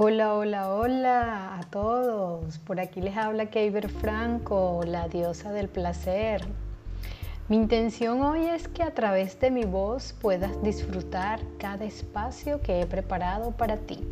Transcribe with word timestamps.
Hola, 0.00 0.36
hola, 0.36 0.72
hola 0.72 1.58
a 1.58 1.62
todos. 1.70 2.58
Por 2.58 2.78
aquí 2.78 3.00
les 3.00 3.16
habla 3.16 3.50
Keiber 3.50 3.88
Franco, 3.88 4.82
la 4.86 5.08
diosa 5.08 5.50
del 5.50 5.66
placer. 5.66 6.40
Mi 7.48 7.56
intención 7.56 8.22
hoy 8.22 8.46
es 8.46 8.68
que 8.68 8.84
a 8.84 8.94
través 8.94 9.40
de 9.40 9.50
mi 9.50 9.64
voz 9.64 10.12
puedas 10.12 10.62
disfrutar 10.62 11.40
cada 11.58 11.84
espacio 11.84 12.60
que 12.62 12.80
he 12.80 12.86
preparado 12.86 13.50
para 13.50 13.76
ti 13.76 14.06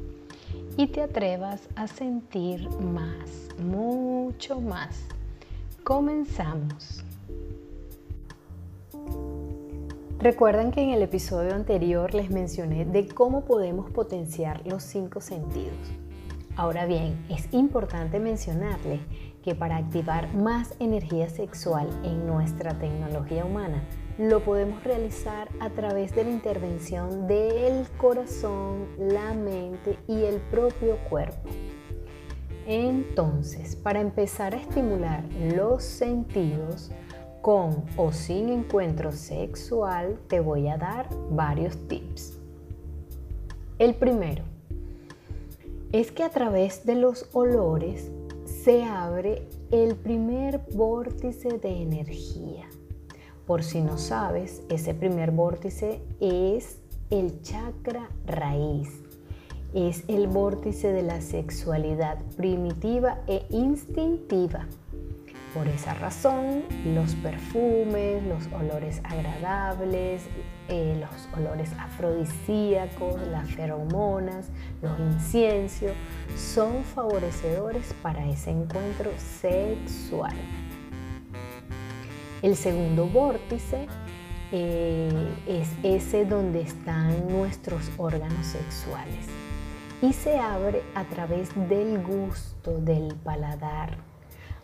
y 0.77 0.89
te 0.89 1.03
atrevas 1.03 1.69
a 1.77 1.87
sentir 1.87 2.69
más, 2.81 3.55
mucho 3.57 4.61
más. 4.61 5.05
Comenzamos. 5.85 7.05
Recuerdan 10.27 10.73
que 10.73 10.83
en 10.83 10.91
el 10.91 11.03
episodio 11.03 11.55
anterior 11.55 12.13
les 12.13 12.33
mencioné 12.33 12.85
de 12.85 13.07
cómo 13.07 13.45
podemos 13.45 13.93
potenciar 13.93 14.67
los 14.67 14.83
cinco 14.83 15.21
sentidos. 15.21 15.79
Ahora 16.57 16.85
bien, 16.85 17.25
es 17.31 17.47
importante 17.53 18.19
mencionarles 18.19 18.99
que 19.45 19.55
para 19.55 19.77
activar 19.77 20.35
más 20.35 20.75
energía 20.81 21.29
sexual 21.29 21.89
en 22.03 22.27
nuestra 22.27 22.77
tecnología 22.77 23.45
humana, 23.45 23.85
lo 24.19 24.43
podemos 24.43 24.83
realizar 24.83 25.49
a 25.61 25.71
través 25.71 26.13
de 26.17 26.25
la 26.25 26.31
intervención 26.31 27.29
del 27.29 27.87
corazón, 27.97 28.89
la 28.99 29.33
mente 29.33 29.97
y 30.09 30.25
el 30.25 30.41
propio 30.51 30.97
cuerpo. 31.09 31.51
Entonces, 32.67 33.77
para 33.77 34.01
empezar 34.01 34.55
a 34.55 34.57
estimular 34.57 35.23
los 35.55 35.85
sentidos, 35.85 36.91
con 37.47 37.85
o 37.97 38.11
sin 38.11 38.49
encuentro 38.49 39.13
sexual, 39.13 40.19
te 40.27 40.41
voy 40.41 40.67
a 40.67 40.79
dar 40.79 41.09
varios 41.31 41.77
tips. 41.87 42.37
El 43.79 43.95
primero 43.95 44.43
es 45.93 46.11
que 46.11 46.25
a 46.25 46.31
través 46.31 46.85
de 46.85 46.97
los 46.97 47.29
olores 47.35 48.11
se 48.47 48.83
abre 48.83 49.47
el 49.71 49.95
primer 49.95 50.61
vórtice 50.73 51.59
de 51.59 51.83
energía. 51.83 52.67
Por 53.47 53.63
si 53.63 53.81
no 53.81 53.97
sabes, 53.97 54.65
ese 54.69 54.93
primer 54.93 55.31
vórtice 55.31 56.01
es 56.19 56.79
el 57.11 57.43
chakra 57.43 58.11
raíz. 58.27 58.91
Es 59.73 60.03
el 60.09 60.27
vórtice 60.27 60.91
de 60.91 61.03
la 61.03 61.21
sexualidad 61.21 62.19
primitiva 62.37 63.21
e 63.29 63.47
instintiva. 63.51 64.67
Por 65.55 65.69
esa 65.69 65.95
razón, 65.95 66.65
los 66.85 67.15
perfumes, 67.15 68.23
los 68.25 68.47
olores 68.53 69.01
agradables, 69.05 70.23
eh, 70.69 71.01
los 71.01 71.39
olores 71.39 71.73
afrodisíacos, 71.79 73.21
las 73.29 73.51
feromonas, 73.53 74.51
los 74.83 74.99
inciensos, 74.99 75.93
son 76.37 76.85
favorecedores 76.85 77.95
para 78.03 78.27
ese 78.27 78.51
encuentro 78.51 79.11
sexual. 79.17 80.35
El 82.43 82.55
segundo 82.55 83.07
vórtice 83.07 83.87
eh, 84.53 85.35
es 85.47 85.69
ese 85.83 86.25
donde 86.25 86.61
están 86.61 87.29
nuestros 87.29 87.91
órganos 87.97 88.47
sexuales 88.47 89.27
y 90.03 90.13
se 90.13 90.39
abre 90.39 90.83
a 90.95 91.05
través 91.05 91.51
del 91.69 92.03
gusto, 92.03 92.79
del 92.79 93.15
paladar, 93.25 93.97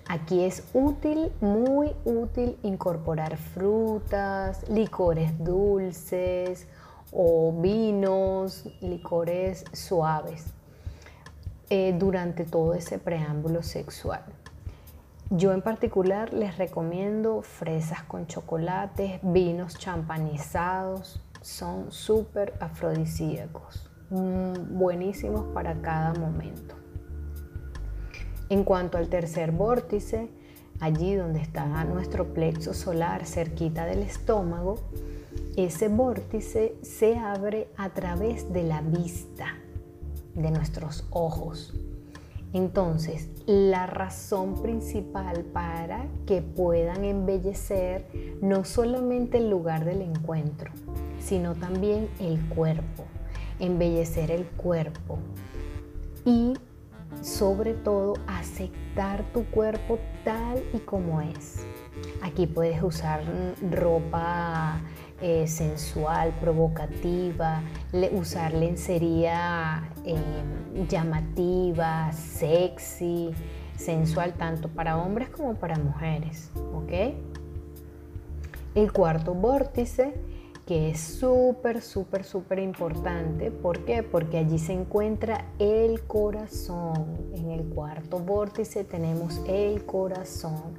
Aquí 0.08 0.44
es 0.44 0.64
útil, 0.74 1.32
muy 1.40 1.94
útil 2.04 2.58
incorporar 2.62 3.36
frutas, 3.36 4.68
licores 4.68 5.32
dulces 5.42 6.66
o 7.12 7.52
vinos, 7.52 8.68
licores 8.80 9.64
suaves 9.72 10.46
eh, 11.70 11.94
durante 11.96 12.44
todo 12.44 12.74
ese 12.74 12.98
preámbulo 12.98 13.62
sexual. 13.62 14.24
Yo 15.30 15.52
en 15.52 15.62
particular 15.62 16.34
les 16.34 16.58
recomiendo 16.58 17.40
fresas 17.40 18.02
con 18.02 18.26
chocolates, 18.26 19.20
vinos 19.22 19.78
champanizados, 19.78 21.22
son 21.40 21.90
súper 21.90 22.52
afrodisíacos, 22.60 23.90
mm, 24.10 24.78
buenísimos 24.78 25.46
para 25.54 25.80
cada 25.80 26.12
momento. 26.14 26.71
En 28.52 28.64
cuanto 28.64 28.98
al 28.98 29.08
tercer 29.08 29.50
vórtice, 29.50 30.28
allí 30.78 31.14
donde 31.14 31.40
está 31.40 31.64
nuestro 31.84 32.34
plexo 32.34 32.74
solar 32.74 33.24
cerquita 33.24 33.86
del 33.86 34.00
estómago, 34.02 34.78
ese 35.56 35.88
vórtice 35.88 36.74
se 36.82 37.16
abre 37.16 37.68
a 37.78 37.88
través 37.94 38.52
de 38.52 38.62
la 38.64 38.82
vista 38.82 39.46
de 40.34 40.50
nuestros 40.50 41.06
ojos. 41.12 41.72
Entonces, 42.52 43.30
la 43.46 43.86
razón 43.86 44.60
principal 44.60 45.44
para 45.44 46.04
que 46.26 46.42
puedan 46.42 47.06
embellecer 47.06 48.06
no 48.42 48.66
solamente 48.66 49.38
el 49.38 49.48
lugar 49.48 49.86
del 49.86 50.02
encuentro, 50.02 50.72
sino 51.20 51.54
también 51.54 52.06
el 52.20 52.38
cuerpo, 52.50 53.04
embellecer 53.60 54.30
el 54.30 54.44
cuerpo 54.44 55.16
y 56.26 56.52
sobre 57.20 57.74
todo 57.74 58.14
aceptar 58.26 59.24
tu 59.32 59.44
cuerpo 59.46 59.98
tal 60.24 60.62
y 60.72 60.78
como 60.78 61.20
es. 61.20 61.64
Aquí 62.22 62.46
puedes 62.46 62.82
usar 62.82 63.22
ropa 63.70 64.80
eh, 65.20 65.46
sensual, 65.46 66.34
provocativa, 66.40 67.62
usar 68.12 68.54
lencería 68.54 69.88
eh, 70.04 70.16
llamativa, 70.88 72.10
sexy, 72.12 73.30
sensual, 73.76 74.34
tanto 74.34 74.68
para 74.68 74.96
hombres 74.96 75.28
como 75.28 75.54
para 75.54 75.76
mujeres. 75.78 76.50
El 78.74 78.92
cuarto 78.92 79.34
vórtice 79.34 80.14
que 80.66 80.90
es 80.90 81.00
súper, 81.00 81.82
súper, 81.82 82.24
súper 82.24 82.58
importante. 82.60 83.50
¿Por 83.50 83.84
qué? 83.84 84.02
Porque 84.02 84.38
allí 84.38 84.58
se 84.58 84.72
encuentra 84.72 85.46
el 85.58 86.02
corazón. 86.02 87.18
En 87.34 87.50
el 87.50 87.64
cuarto 87.64 88.18
vórtice 88.18 88.84
tenemos 88.84 89.40
el 89.46 89.84
corazón. 89.84 90.74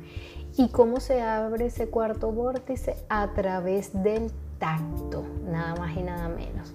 ¿Y 0.55 0.69
cómo 0.69 0.99
se 0.99 1.21
abre 1.21 1.65
ese 1.65 1.87
cuarto 1.87 2.31
vórtice? 2.31 2.95
A 3.09 3.33
través 3.33 3.91
del 4.03 4.31
tacto, 4.59 5.25
nada 5.45 5.75
más 5.75 5.97
y 5.97 6.03
nada 6.03 6.29
menos. 6.29 6.73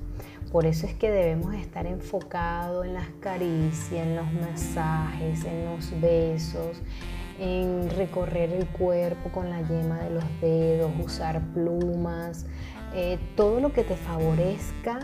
Por 0.52 0.66
eso 0.66 0.86
es 0.86 0.94
que 0.94 1.10
debemos 1.10 1.54
estar 1.54 1.86
enfocados 1.86 2.86
en 2.86 2.94
las 2.94 3.08
caricias, 3.20 3.92
en 3.92 4.16
los 4.16 4.32
masajes, 4.32 5.44
en 5.44 5.66
los 5.66 6.00
besos, 6.00 6.78
en 7.38 7.88
recorrer 7.90 8.52
el 8.52 8.66
cuerpo 8.66 9.30
con 9.30 9.50
la 9.50 9.60
yema 9.60 9.98
de 10.00 10.10
los 10.10 10.24
dedos, 10.40 10.90
usar 11.04 11.42
plumas, 11.52 12.46
eh, 12.94 13.18
todo 13.36 13.60
lo 13.60 13.72
que 13.72 13.84
te 13.84 13.96
favorezca 13.96 15.00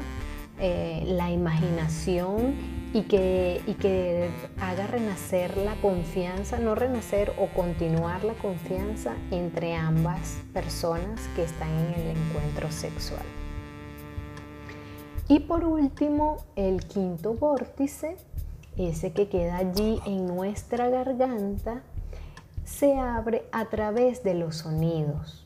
eh, 0.61 1.03
la 1.07 1.33
imaginación 1.33 2.55
y 2.93 3.03
que, 3.03 3.61
y 3.67 3.75
que 3.75 4.31
haga 4.61 4.87
renacer 4.87 5.57
la 5.57 5.75
confianza, 5.81 6.59
no 6.59 6.77
renacer 6.77 7.33
o 7.39 7.49
continuar 7.49 8.23
la 8.23 8.35
confianza 8.35 9.17
entre 9.33 9.75
ambas 9.75 10.39
personas 10.53 11.21
que 11.35 11.43
están 11.43 11.69
en 11.71 12.01
el 12.01 12.17
encuentro 12.17 12.71
sexual. 12.71 13.25
Y 15.27 15.41
por 15.41 15.65
último, 15.65 16.37
el 16.55 16.85
quinto 16.85 17.35
vórtice, 17.35 18.17
ese 18.77 19.13
que 19.13 19.29
queda 19.29 19.57
allí 19.57 20.01
en 20.07 20.27
nuestra 20.27 20.89
garganta, 20.89 21.83
se 22.65 22.97
abre 22.97 23.45
a 23.51 23.65
través 23.65 24.23
de 24.23 24.35
los 24.35 24.59
sonidos. 24.59 25.44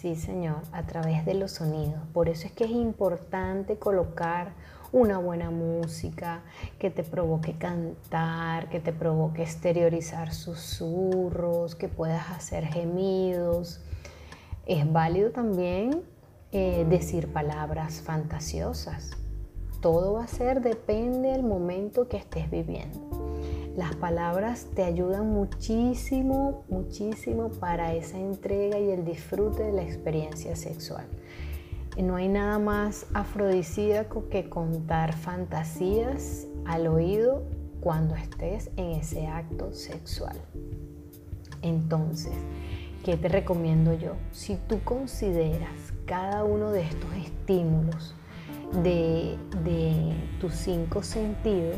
Sí, 0.00 0.16
Señor, 0.16 0.62
a 0.72 0.84
través 0.84 1.26
de 1.26 1.34
los 1.34 1.52
sonidos. 1.52 2.00
Por 2.14 2.30
eso 2.30 2.46
es 2.46 2.52
que 2.52 2.64
es 2.64 2.70
importante 2.70 3.76
colocar 3.76 4.54
una 4.92 5.18
buena 5.18 5.50
música 5.50 6.40
que 6.78 6.88
te 6.90 7.02
provoque 7.02 7.58
cantar, 7.58 8.70
que 8.70 8.80
te 8.80 8.94
provoque 8.94 9.42
exteriorizar 9.42 10.32
susurros, 10.32 11.74
que 11.74 11.88
puedas 11.88 12.30
hacer 12.30 12.64
gemidos. 12.64 13.82
Es 14.64 14.90
válido 14.90 15.32
también 15.32 16.02
eh, 16.50 16.86
decir 16.88 17.30
palabras 17.30 18.00
fantasiosas. 18.00 19.10
Todo 19.82 20.14
va 20.14 20.24
a 20.24 20.28
ser, 20.28 20.62
depende 20.62 21.32
del 21.32 21.42
momento 21.42 22.08
que 22.08 22.16
estés 22.16 22.50
viviendo. 22.50 23.19
Las 23.76 23.94
palabras 23.94 24.66
te 24.74 24.82
ayudan 24.82 25.30
muchísimo, 25.30 26.64
muchísimo 26.68 27.50
para 27.50 27.94
esa 27.94 28.18
entrega 28.18 28.78
y 28.78 28.90
el 28.90 29.04
disfrute 29.04 29.62
de 29.62 29.72
la 29.72 29.82
experiencia 29.82 30.56
sexual. 30.56 31.06
No 31.96 32.16
hay 32.16 32.28
nada 32.28 32.58
más 32.58 33.06
afrodisíaco 33.14 34.28
que 34.28 34.48
contar 34.48 35.12
fantasías 35.12 36.48
al 36.64 36.88
oído 36.88 37.44
cuando 37.80 38.16
estés 38.16 38.70
en 38.76 38.90
ese 38.90 39.28
acto 39.28 39.72
sexual. 39.72 40.36
Entonces, 41.62 42.32
¿qué 43.04 43.16
te 43.16 43.28
recomiendo 43.28 43.94
yo? 43.94 44.14
Si 44.32 44.56
tú 44.68 44.80
consideras 44.82 45.92
cada 46.06 46.42
uno 46.44 46.72
de 46.72 46.82
estos 46.82 47.12
estímulos 47.14 48.14
de, 48.82 49.36
de 49.64 50.14
tus 50.40 50.54
cinco 50.54 51.02
sentidos, 51.02 51.76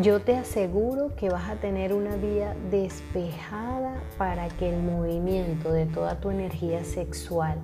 yo 0.00 0.20
te 0.20 0.36
aseguro 0.36 1.16
que 1.16 1.28
vas 1.28 1.50
a 1.50 1.56
tener 1.56 1.92
una 1.92 2.14
vía 2.16 2.54
despejada 2.70 4.00
para 4.16 4.48
que 4.48 4.72
el 4.72 4.80
movimiento 4.80 5.72
de 5.72 5.86
toda 5.86 6.20
tu 6.20 6.30
energía 6.30 6.84
sexual 6.84 7.58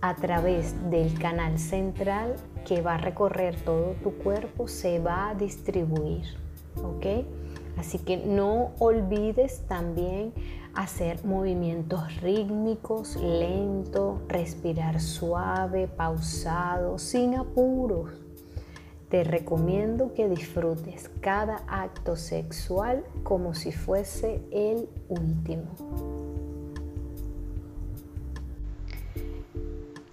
a 0.00 0.14
través 0.16 0.74
del 0.90 1.18
canal 1.18 1.58
central 1.58 2.36
que 2.66 2.80
va 2.80 2.94
a 2.94 2.98
recorrer 2.98 3.56
todo 3.56 3.96
tu 4.02 4.12
cuerpo 4.14 4.66
se 4.66 4.98
va 4.98 5.30
a 5.30 5.34
distribuir. 5.34 6.24
¿Ok? 6.82 7.26
Así 7.76 7.98
que 7.98 8.16
no 8.16 8.72
olvides 8.78 9.60
también 9.68 10.32
hacer 10.74 11.22
movimientos 11.24 12.20
rítmicos, 12.22 13.16
lento, 13.16 14.22
respirar 14.28 15.00
suave, 15.00 15.86
pausado, 15.88 16.98
sin 16.98 17.34
apuros. 17.34 18.23
Te 19.08 19.24
recomiendo 19.24 20.12
que 20.14 20.28
disfrutes 20.28 21.10
cada 21.20 21.62
acto 21.68 22.16
sexual 22.16 23.04
como 23.22 23.54
si 23.54 23.72
fuese 23.72 24.40
el 24.50 24.88
último. 25.08 25.74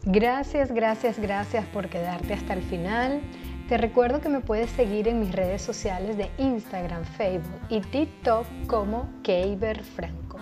Gracias, 0.03 0.71
gracias, 0.71 1.19
gracias 1.19 1.65
por 1.67 1.87
quedarte 1.87 2.33
hasta 2.33 2.53
el 2.53 2.63
final. 2.63 3.21
Te 3.69 3.77
recuerdo 3.77 4.19
que 4.19 4.29
me 4.29 4.41
puedes 4.41 4.69
seguir 4.71 5.07
en 5.07 5.19
mis 5.19 5.31
redes 5.31 5.61
sociales 5.61 6.17
de 6.17 6.29
Instagram, 6.37 7.05
Facebook 7.05 7.61
y 7.69 7.79
TikTok 7.79 8.45
como 8.67 9.07
Keiber 9.23 9.83
Franco. 9.83 10.39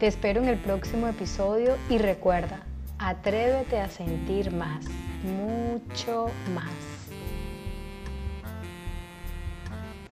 Te 0.00 0.08
espero 0.08 0.42
en 0.42 0.48
el 0.48 0.58
próximo 0.58 1.06
episodio 1.06 1.76
y 1.88 1.98
recuerda, 1.98 2.62
atrévete 2.98 3.78
a 3.78 3.88
sentir 3.88 4.52
más, 4.52 4.86
mucho 5.22 6.26
más. 6.54 6.93